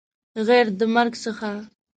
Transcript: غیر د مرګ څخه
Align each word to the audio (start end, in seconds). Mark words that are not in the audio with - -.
غیر 0.47 0.65
د 0.79 0.81
مرګ 0.95 1.13
څخه 1.23 1.49